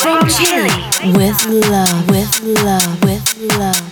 Chile. 0.00 0.70
With 1.12 1.46
love. 1.68 2.08
With 2.08 2.42
love. 2.64 3.04
With 3.04 3.58
love. 3.58 3.89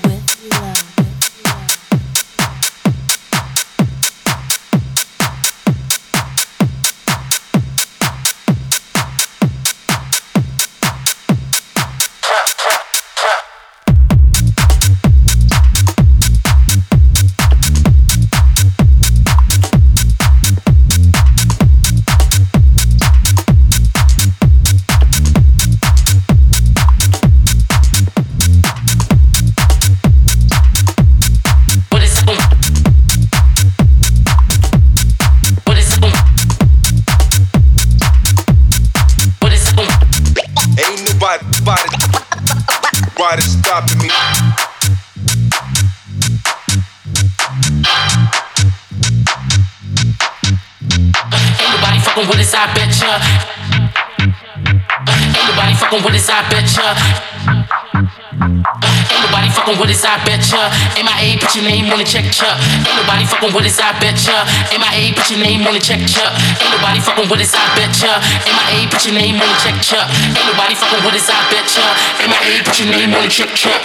Fucking 52.18 52.30
with 52.30 52.42
us, 52.42 52.54
I 52.54 52.66
betcha. 52.74 53.10
Ain't 55.38 55.46
nobody 55.46 55.74
fucking 55.78 56.02
with 56.02 56.18
us, 56.18 56.26
I 56.26 56.42
betcha. 56.50 56.86
Ain't 58.42 59.22
nobody 59.22 59.48
fucking 59.54 59.78
with 59.78 59.90
us, 59.94 60.02
I 60.02 60.18
betcha. 60.26 60.58
MIA, 60.98 61.38
put 61.38 61.54
your 61.54 61.64
name 61.64 61.86
on 61.94 61.98
the 61.98 62.04
check, 62.04 62.26
chuck. 62.34 62.58
Ain't 62.58 62.98
nobody 62.98 63.22
fucking 63.22 63.54
with 63.54 63.70
us, 63.70 63.78
I 63.78 63.94
betcha. 64.02 64.34
MIA, 64.74 65.14
put 65.14 65.30
your 65.30 65.38
name 65.38 65.62
on 65.62 65.74
the 65.74 65.80
check, 65.80 66.02
chuck. 66.10 66.34
Ain't 66.58 66.74
nobody 66.74 66.98
fucking 66.98 67.30
with 67.30 67.38
us, 67.38 67.54
I 67.54 67.62
betcha. 67.78 68.10
MIA, 68.50 68.90
put 68.90 69.06
your 69.06 69.14
name 69.14 69.38
on 69.38 69.46
the 69.46 69.58
check, 69.62 69.78
chuck. 69.78 70.06
Ain't 70.10 70.46
nobody 70.50 70.74
fucking 70.74 71.02
with 71.06 71.14
us, 71.14 71.30
I 71.30 71.38
betcha. 71.54 71.86
MIA, 72.26 72.66
put 72.66 72.74
your 72.82 72.90
name 72.90 73.14
on 73.14 73.22
the 73.22 73.30
check, 73.30 73.54
chuck. 73.54 73.78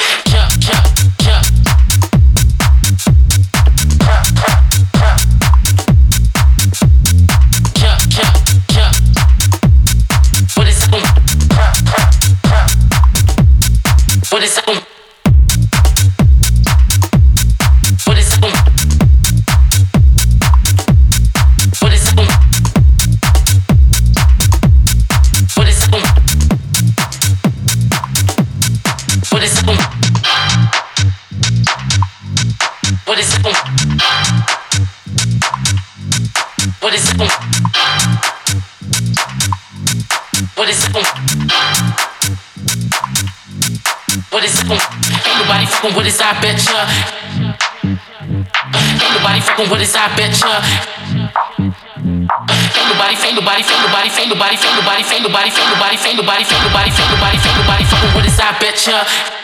Fucking 45.83 45.97
with 45.97 46.07
us, 46.07 46.21
I 46.21 46.31
betcha. 46.39 46.79
Ain't 47.83 49.13
nobody 49.19 49.39
fucking 49.43 49.69
with 49.69 49.81
I. 49.99 50.63
Ain't 52.07 52.87
nobody, 52.87 53.15
ain't 53.19 53.35
nobody, 53.35 53.63
ain't 53.67 53.83
nobody, 53.83 54.07
ain't 54.07 54.31
nobody, 54.31 54.55
ain't 54.55 54.79
nobody, 54.79 55.03
ain't 55.11 55.23
nobody, 55.27 55.51
ain't 55.51 55.75
nobody, 55.75 55.99
ain't 56.07 56.15
nobody, 56.15 56.43
ain't 56.47 56.63
nobody, 56.63 56.87
ain't 56.87 57.11
nobody, 57.11 57.35
ain't 57.35 57.59
nobody 57.59 57.83
with 58.15 58.31
us, 58.31 58.39
I 58.39 58.55
betcha. 58.59 58.97
What 59.03 59.42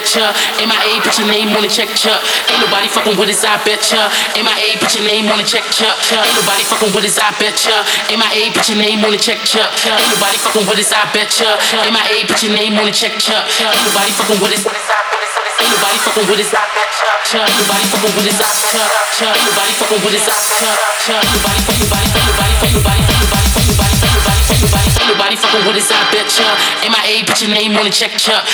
betcha. 0.00 0.32
MIA, 0.56 0.96
put 1.04 1.12
your 1.20 1.28
name 1.28 1.52
on 1.52 1.60
the 1.60 1.68
check, 1.68 1.92
chuck. 1.92 2.24
Ain't 2.48 2.64
nobody 2.64 2.88
fucking 2.88 3.20
with 3.20 3.28
us, 3.28 3.44
I 3.44 3.60
betcha. 3.60 4.08
MIA, 4.32 4.80
put 4.80 4.96
your 4.96 5.04
name 5.04 5.28
on 5.28 5.36
the 5.36 5.44
check, 5.44 5.68
chuck. 5.68 5.92
Ain't 6.08 6.36
nobody 6.40 6.64
fucking 6.64 6.92
with 6.96 7.04
us, 7.04 7.20
I 7.20 7.28
betcha. 7.36 7.84
MIA, 8.08 8.48
put 8.56 8.64
your 8.72 8.80
name 8.80 9.04
on 9.04 9.12
the 9.12 9.20
check, 9.20 9.44
chuck. 9.44 9.68
Ain't 9.76 10.08
nobody 10.16 10.40
fucking 10.40 10.64
with 10.64 10.80
us, 10.80 10.92
I 10.96 11.04
betcha. 11.12 11.52
MIA, 11.84 12.24
put 12.24 12.40
your 12.40 12.56
name 12.56 12.80
on 12.80 12.88
the 12.88 12.94
check, 12.96 13.20
chuck. 13.20 13.44
Ain't 13.60 13.84
nobody 13.84 14.12
fucking 14.16 14.40
with 14.40 14.56
us. 14.56 14.64
Ain't 15.60 15.68
nobody 15.76 15.98
fucking 16.00 16.26
with 16.32 16.40
us, 16.40 16.52
I 16.56 16.64
betcha. 16.72 17.36
Ain't 17.36 17.60
nobody 17.60 17.84
fucking 17.92 18.14
with 18.16 18.32
us, 18.32 18.40
I 18.40 18.48
betcha. 18.56 18.84
Ain't 19.20 19.44
nobody 19.52 19.72
fucking 19.76 20.00
with 20.00 20.16
us, 20.16 20.24
I 20.24 20.40
betcha. 20.48 20.80
Ain't 21.12 21.28
nobody 21.28 21.60
fucking, 21.68 21.84
nobody, 21.84 22.08
nobody, 22.08 22.56
nobody, 22.72 23.00
nobody, 23.04 23.48
nobody, 23.68 24.40
nobody, 24.64 25.04
nobody, 25.12 25.36
fucking 25.36 25.64
with 25.68 25.76
us, 25.76 25.92
I 25.92 26.00
betcha. 26.08 26.48
MIA, 26.88 27.28
put 27.28 27.36
your 27.44 27.52
name 27.52 27.76
on 27.76 27.84
the 27.84 27.92
check, 27.92 28.16
chuck. 28.16 28.48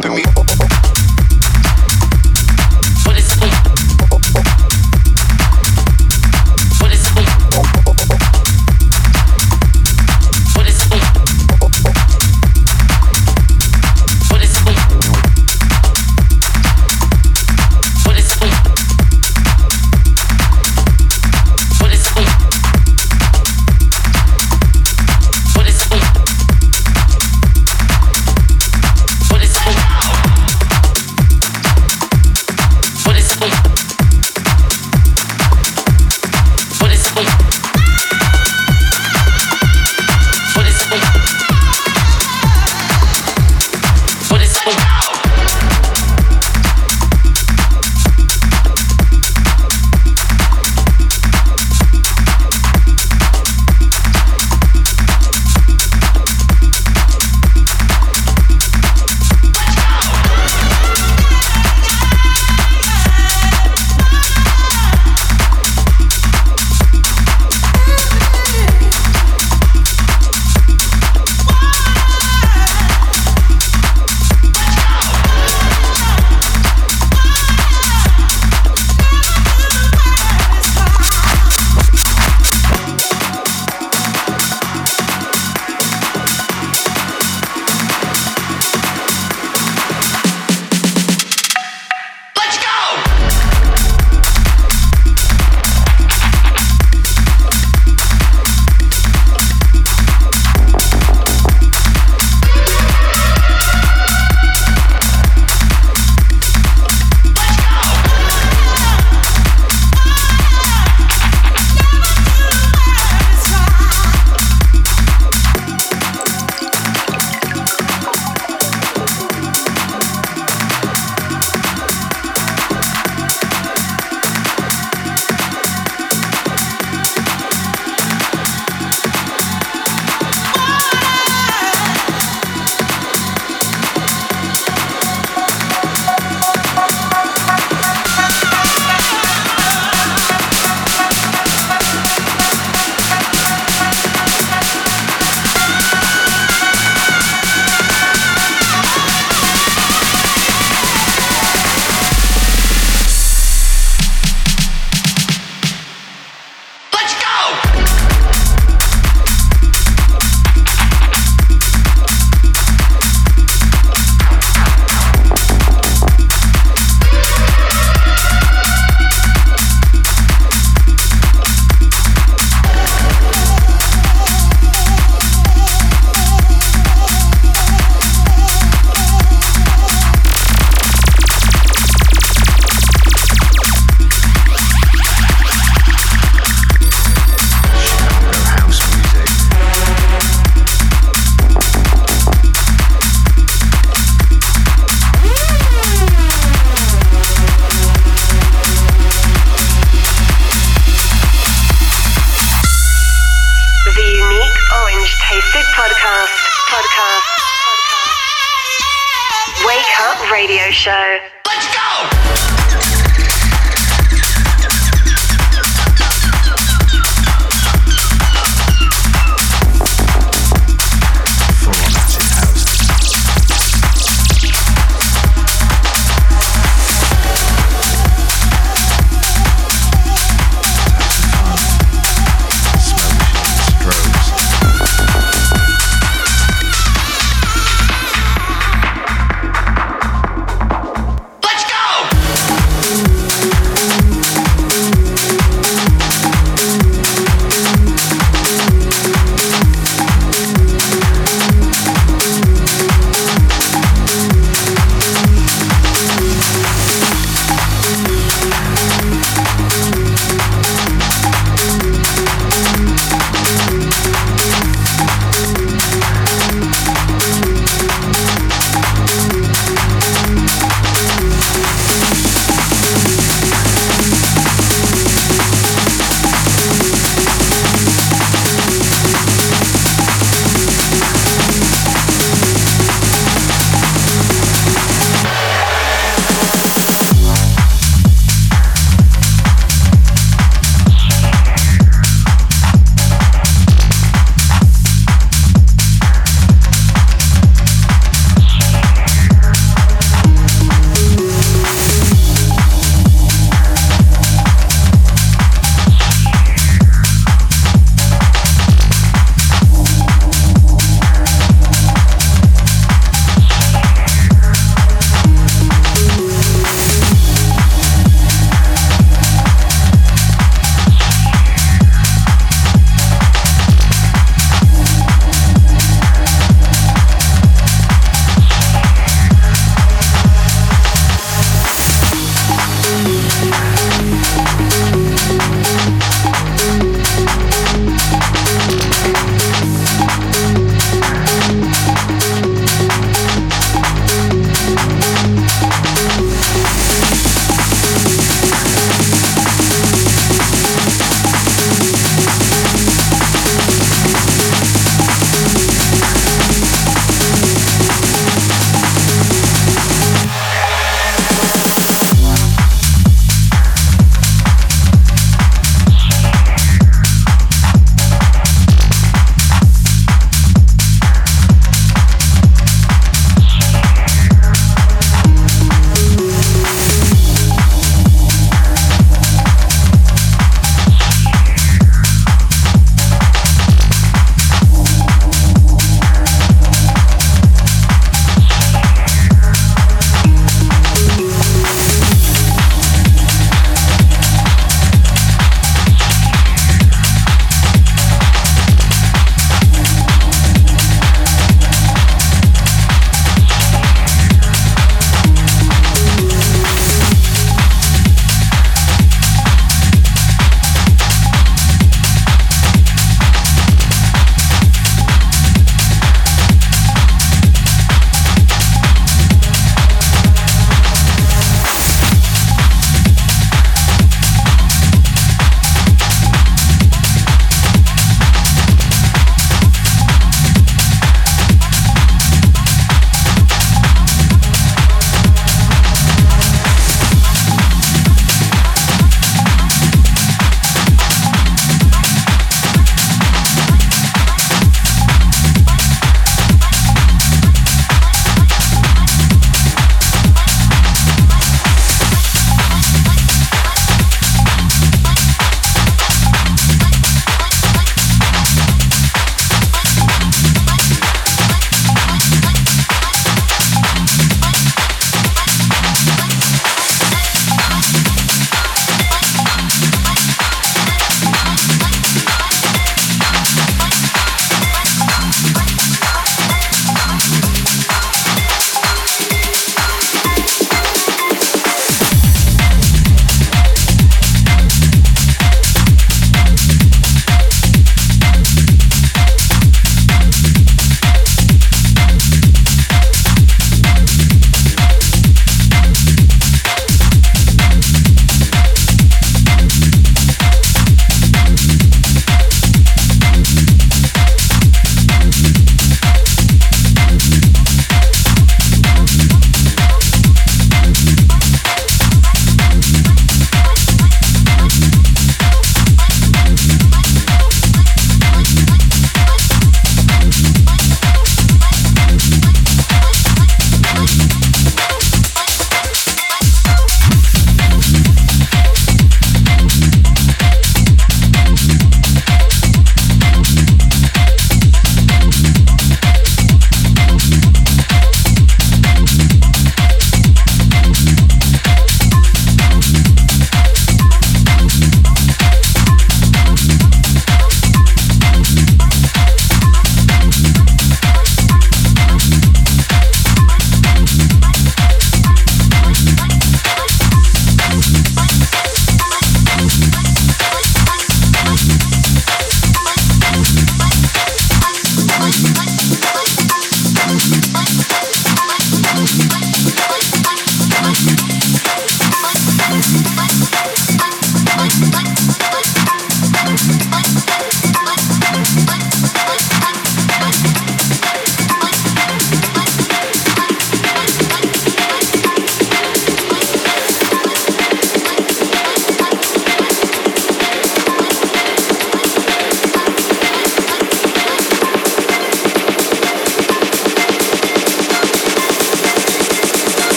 Stopping 0.00 0.14
me? 0.14 0.41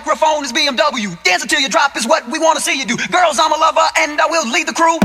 Microphone 0.00 0.44
is 0.44 0.52
BMW. 0.52 1.20
Dance 1.24 1.42
until 1.42 1.60
you 1.60 1.68
drop 1.68 1.96
is 1.96 2.06
what 2.06 2.22
we 2.30 2.38
want 2.38 2.56
to 2.56 2.62
see 2.62 2.78
you 2.78 2.86
do. 2.86 2.96
Girls, 3.10 3.38
I'm 3.38 3.52
a 3.52 3.56
lover 3.56 3.86
and 3.98 4.20
I 4.20 4.26
will 4.26 4.48
lead 4.48 4.66
the 4.66 4.72
crew. 4.72 4.98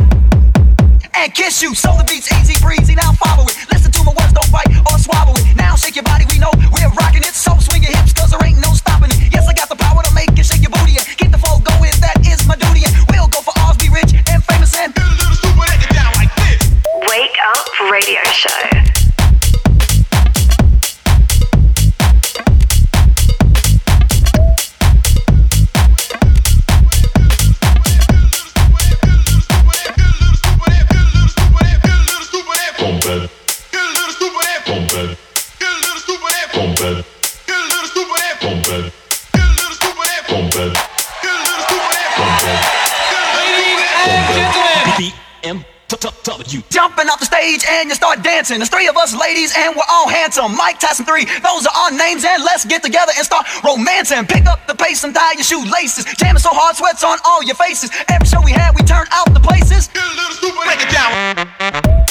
And 1.15 1.33
kiss 1.33 1.63
you, 1.63 1.73
so 1.73 1.89
the 1.97 2.03
beat's 2.03 2.31
easy 2.31 2.53
breezy. 2.63 2.95
Now 2.95 3.11
follow 3.13 3.43
it. 3.43 3.55
Listen 3.71 3.91
to 3.91 4.03
my 4.03 4.13
words, 4.13 4.33
don't 4.33 4.51
bite 4.51 4.69
or 4.91 4.97
swallow 4.99 5.33
it. 5.35 5.55
Now 5.55 5.75
shake 5.75 5.95
your 5.95 6.03
body, 6.03 6.25
we 6.29 6.39
know 6.39 6.51
we're 6.71 6.89
rocking 7.01 7.23
it. 7.23 7.33
So 7.33 7.57
Radio 17.95 18.19
Show. 18.25 19.04
Jumping 46.75 47.07
off 47.07 47.19
the 47.19 47.25
stage 47.25 47.63
and 47.69 47.87
you 47.87 47.95
start 47.95 48.21
dancing. 48.21 48.57
There's 48.59 48.67
three 48.67 48.89
of 48.89 48.97
us 48.97 49.15
ladies 49.15 49.55
and 49.57 49.73
we're 49.77 49.89
all 49.89 50.09
handsome. 50.09 50.57
Mike 50.57 50.77
Tyson 50.77 51.05
3, 51.05 51.23
those 51.23 51.65
are 51.65 51.73
our 51.73 51.91
names 51.91 52.25
and 52.25 52.43
let's 52.43 52.65
get 52.65 52.83
together 52.83 53.13
and 53.15 53.25
start 53.25 53.47
romancing. 53.63 54.25
Pick 54.25 54.45
up 54.45 54.67
the 54.67 54.75
pace 54.75 55.05
and 55.05 55.15
tie 55.15 55.39
your 55.39 55.43
shoelaces. 55.43 56.03
Jamming 56.03 56.41
so 56.41 56.49
hard, 56.51 56.75
sweats 56.75 57.01
on 57.05 57.17
all 57.23 57.41
your 57.43 57.55
faces. 57.55 57.91
Every 58.09 58.27
show 58.27 58.41
we 58.43 58.51
had, 58.51 58.75
we 58.75 58.83
turned 58.83 59.07
out 59.11 59.33
the 59.33 59.39
places. 59.39 59.87
Break 59.87 60.81
it 60.83 60.91
down. 60.91 62.04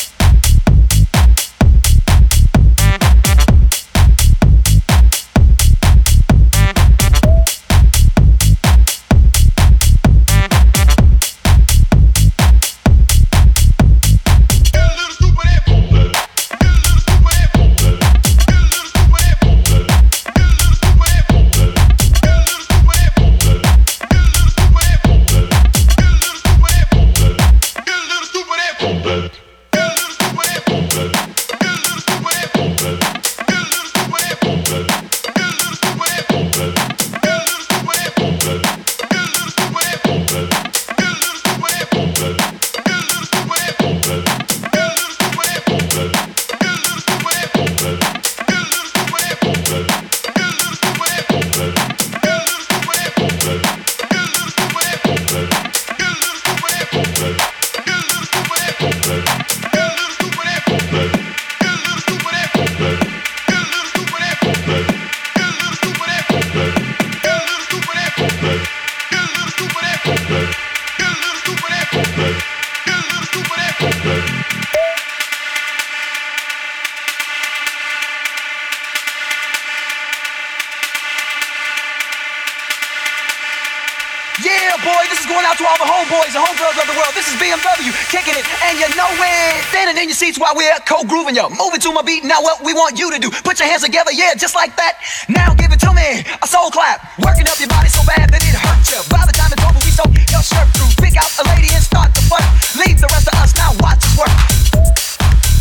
Seats 90.24 90.40
while 90.40 90.56
we're 90.56 90.72
co-grooving 90.88 91.36
you. 91.36 91.44
Moving 91.52 91.80
to 91.84 91.92
my 91.92 92.00
beat, 92.00 92.24
now 92.24 92.40
what 92.40 92.64
we 92.64 92.72
want 92.72 92.96
you 92.96 93.12
to 93.12 93.18
do. 93.20 93.28
Put 93.44 93.60
your 93.60 93.68
hands 93.68 93.84
together, 93.84 94.08
yeah, 94.12 94.32
just 94.32 94.54
like 94.54 94.72
that. 94.80 94.96
Now 95.28 95.52
give 95.52 95.68
it 95.68 95.80
to 95.84 95.92
me, 95.92 96.24
a 96.40 96.46
soul 96.48 96.72
clap. 96.72 97.04
Working 97.20 97.44
up 97.44 97.60
your 97.60 97.68
body 97.68 97.92
so 97.92 98.00
bad 98.08 98.32
that 98.32 98.40
it 98.40 98.56
hurts 98.56 98.88
you. 98.88 99.00
By 99.12 99.28
the 99.28 99.36
time 99.36 99.52
it's 99.52 99.60
over, 99.60 99.76
we 99.84 99.92
soak 99.92 100.08
your 100.32 100.40
shirt 100.40 100.64
through. 100.72 100.88
Pick 101.04 101.20
out 101.20 101.28
a 101.36 101.44
lady 101.52 101.68
and 101.76 101.84
start 101.84 102.08
the 102.16 102.24
fun. 102.24 102.40
Leave 102.80 102.96
the 102.96 103.08
rest 103.12 103.28
of 103.28 103.36
us, 103.36 103.52
now 103.52 103.76
watch 103.84 104.00
us 104.00 104.16
work. 104.16 104.32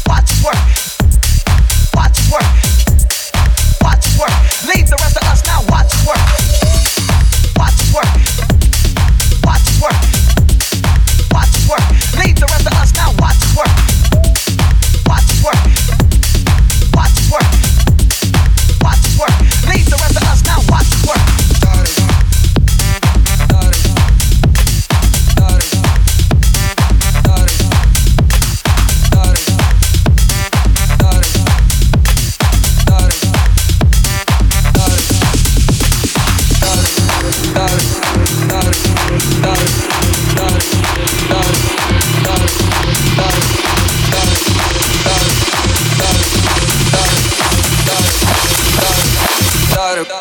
Watch 0.08 0.32
us 0.32 0.40
work. 0.48 0.62
Watch 1.92 2.16
us 2.16 2.28
work. 2.32 2.48
Watch 3.84 4.06
us 4.08 4.16
work. 4.16 4.36
Leave 4.72 4.88
the 4.88 5.00
rest 5.04 5.18
of 5.20 5.26
us, 5.28 5.44
now 5.44 5.60
watch 5.68 5.92
us 5.92 6.04
work. 6.08 6.24
Watch 7.60 7.78
us 7.84 7.92
work. 7.92 8.12
Watch 9.44 9.68
us 9.68 9.78
work. 9.84 10.00
Watch 11.36 11.52
us 11.52 11.66
work. 11.68 11.86
Leave 12.16 12.40
the 12.40 12.48
rest 12.48 12.64
of 12.64 12.73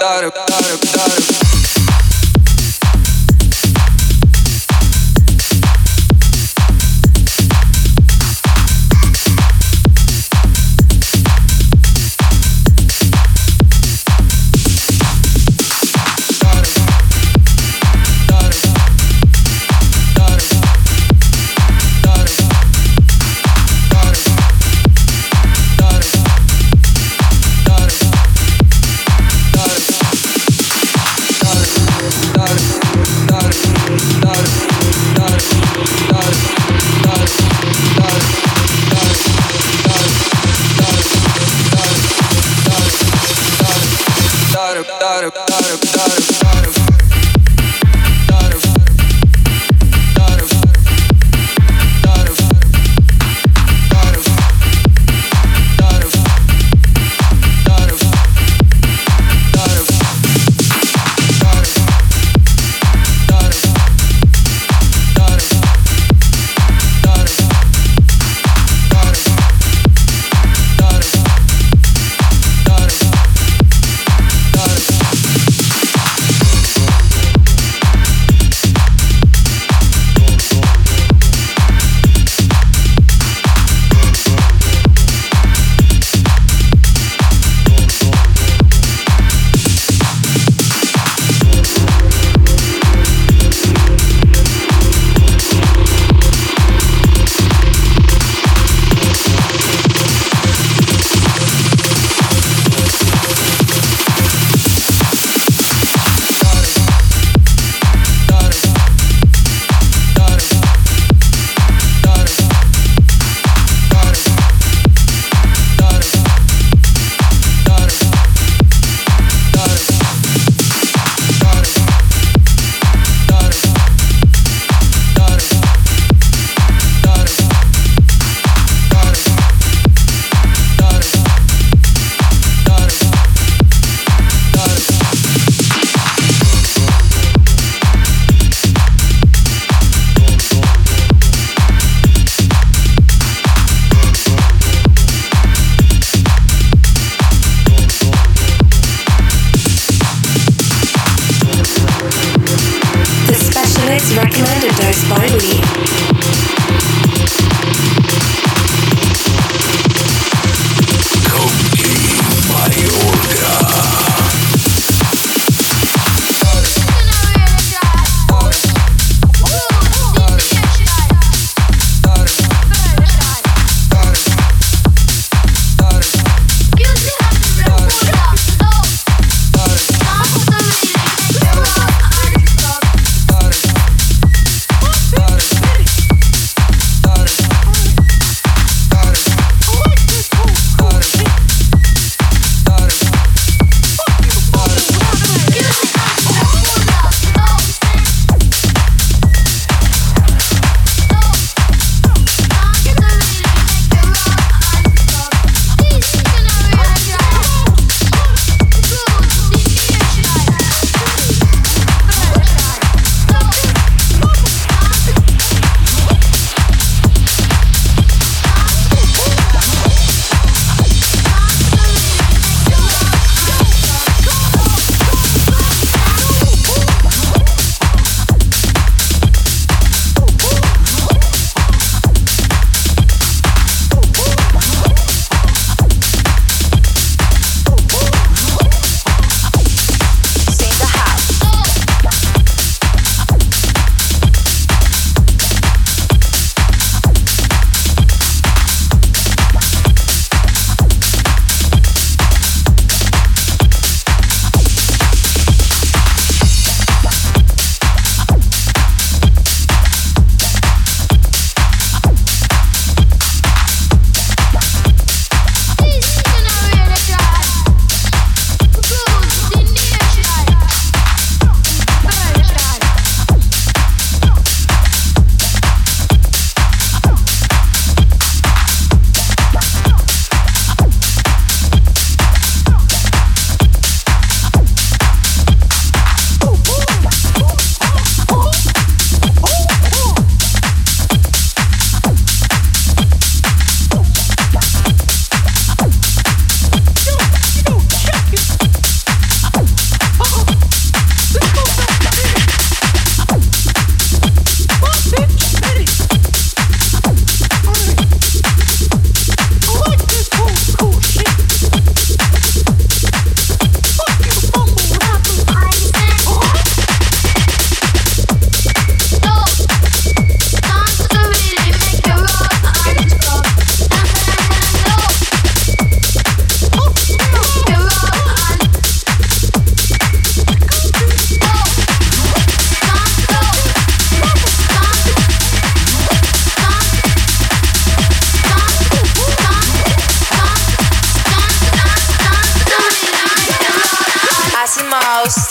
dark, 0.00 0.35
dark, 0.35 0.81
dark. 0.81 1.41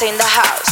in 0.04 0.16
the 0.16 0.24
house. 0.24 0.71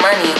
Money. 0.00 0.39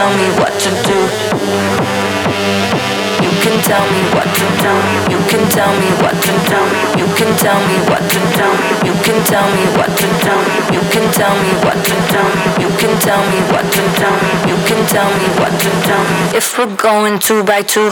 Tell 0.00 0.16
me 0.16 0.28
what 0.40 0.54
to 0.64 0.70
do. 0.88 0.98
You 3.20 3.32
can 3.44 3.56
tell 3.68 3.84
me 3.92 4.00
what 4.16 4.28
to 4.38 4.46
do. 4.64 4.72
You 5.12 5.20
can 5.28 5.44
tell 5.52 5.72
me 5.76 5.90
what 6.00 6.16
to 6.24 6.32
do. 6.48 6.60
You 7.00 7.06
can 7.18 7.30
tell 7.36 7.60
me 7.68 7.76
what 7.90 8.00
to 8.12 8.20
do. 8.38 8.48
You 8.88 8.94
can 9.04 9.18
tell 9.28 9.48
me 9.56 9.64
what 9.76 9.92
to 10.00 10.08
do. 10.24 10.34
You 10.72 10.80
can 10.92 11.04
tell 11.20 11.36
me 11.44 11.52
what 11.66 11.76
to 11.84 11.96
do. 12.12 12.22
You 12.64 12.70
can 12.80 12.94
tell 13.04 13.22
me 13.32 13.40
what 13.52 13.66
to 13.76 13.84
do. 14.00 14.10
You 14.48 14.56
can 14.68 14.80
tell 14.88 15.10
me 15.20 15.26
what 15.36 15.52
to 15.64 15.70
do. 15.88 15.98
If 16.34 16.56
we're 16.56 16.76
going 16.76 17.18
two 17.18 17.44
by 17.44 17.60
two. 17.60 17.90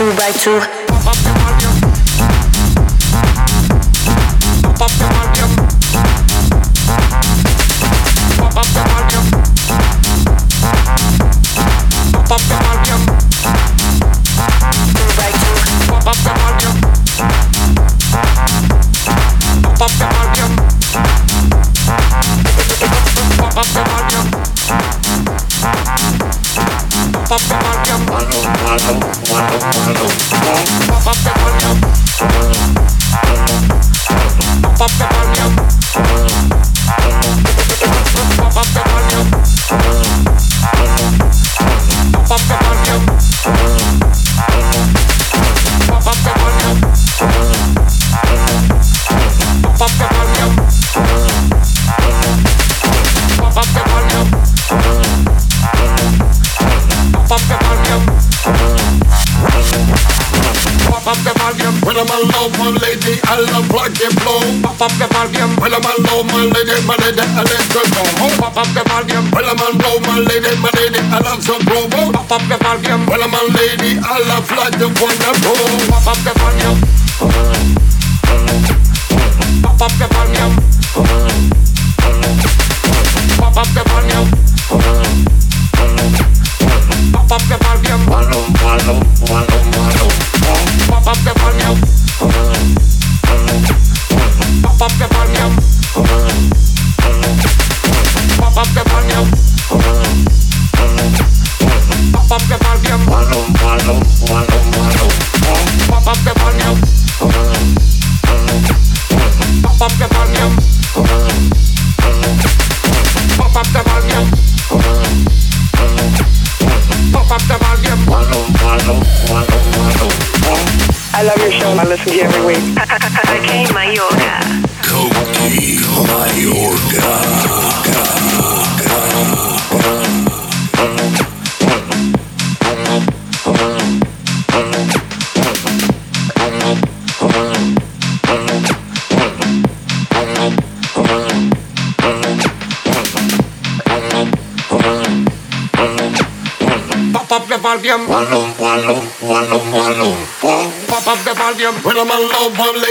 Two 0.00 0.16
by 0.16 0.32
two. 0.32 0.79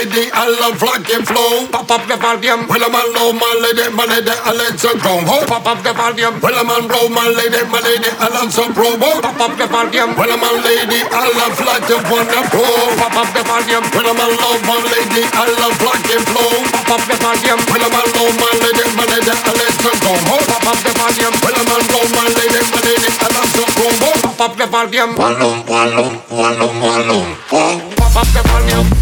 Lady, 0.10 0.32
I 0.34 0.50
love 0.50 0.82
rock 0.82 1.06
and 1.10 1.26
flow. 1.26 1.68
Pop 1.70 1.90
up 1.92 2.04
the 2.10 2.18
volume. 2.18 2.66
When 2.68 2.82
I'm 2.82 2.94
alone, 2.94 3.38
my 3.38 3.54
lady, 3.62 3.86
my 3.94 4.06
lady, 4.10 4.34
I 4.34 4.52
let 4.58 4.82
you 4.82 4.94
go. 4.98 5.22
Pop 5.46 5.66
up 5.66 5.80
the 5.86 5.94
volume. 5.94 6.42
When 6.42 6.54
I'm 6.54 6.70
alone, 6.70 7.14
my 7.14 7.30
lady, 7.30 7.62
my 7.70 7.80
lady, 7.82 8.10
I 8.18 8.28
love 8.34 8.52
some 8.52 8.74
promo. 8.74 9.22
Pop 9.22 9.40
up 9.40 9.54
the 9.58 9.68
volume. 9.70 10.18
When 10.18 10.30
I'm 10.34 10.42
a 10.42 10.50
lady, 10.66 11.06
I 11.14 11.30
love 11.38 11.58
like 11.62 11.86
the 11.86 11.98
one 12.10 12.26
that. 12.26 12.50
Pop 12.50 13.18
up 13.22 13.30
the 13.34 13.42
volume. 13.46 13.86
When 13.94 14.06
I'm 14.10 14.18
alone, 14.18 14.62
my 14.66 14.78
lady, 14.90 15.24
I 15.30 15.46
love 15.62 15.78
rock 15.86 16.02
and 16.02 16.26
flow. 16.26 16.54
Pop 16.74 16.90
up 16.90 17.02
the 17.06 17.16
volume. 17.22 17.62
When 17.70 17.82
I'm 17.86 17.94
alone, 17.94 18.36
my 18.42 18.50
lady, 18.66 18.86
my 18.98 19.06
lady, 19.14 19.34
I 19.34 19.52
let 19.54 19.78
you 19.78 19.94
go. 20.02 20.14
Pop 20.50 20.66
up 20.74 20.80
the 20.82 20.92
volume. 20.98 21.36
When 21.46 21.54
I'm 21.54 21.70
alone, 21.70 22.10
my 22.18 22.26
lady, 22.34 22.62
my 22.74 22.82
lady, 22.82 23.10
I 23.14 23.28
love 23.30 23.50
some 23.54 23.72
promo. 23.78 24.10
Pop 24.26 24.42
up 24.42 24.54
the 24.58 24.66
volume. 24.66 25.14
Volume, 25.14 25.62
volume, 25.70 26.18
volume, 26.34 26.78
volume. 26.82 27.30
Pop 27.46 27.62
up 27.62 27.78
the 27.78 27.78
volume. 27.78 27.90
Pop 27.90 28.18
up 28.18 28.26
the 28.26 28.26
volume. 28.26 28.26
Pop 28.26 28.26
up 28.26 28.26
the 28.26 28.26
volume. 28.26 28.26
Pop 28.26 28.26
up 28.26 28.28
the 28.34 28.42
volume. 28.50 28.99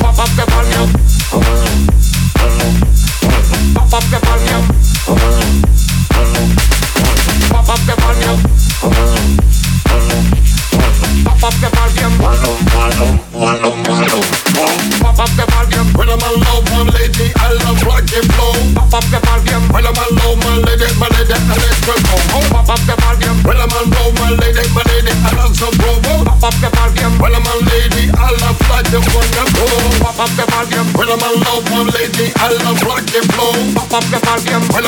Pop 0.00 0.18
up 0.18 0.36
the 0.36 0.51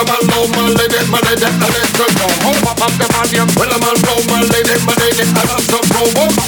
I'm 0.04 0.28
my 0.52 0.68
lady, 0.76 1.00
my 1.08 1.20
lady, 1.24 1.48
I 1.48 1.68
let 1.72 1.88
the 1.96 2.06
volume. 2.18 2.60
I'm 2.82 2.92
my 4.28 4.94
lady, 5.00 5.24
I 5.24 5.42
love 5.48 5.66
to 5.68 5.80
go. 5.92 6.02